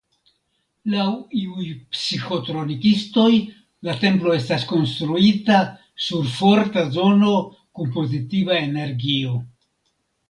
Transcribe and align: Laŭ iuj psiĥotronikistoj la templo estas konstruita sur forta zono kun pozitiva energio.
Laŭ 0.91 1.03
iuj 1.41 1.65
psiĥotronikistoj 1.97 3.27
la 3.89 3.95
templo 4.05 4.33
estas 4.39 4.65
konstruita 4.73 5.59
sur 6.07 6.33
forta 6.39 6.87
zono 6.99 7.35
kun 7.79 7.93
pozitiva 7.99 8.61
energio. 8.65 9.39